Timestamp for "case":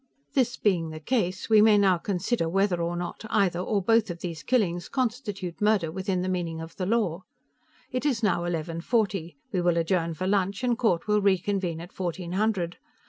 0.99-1.47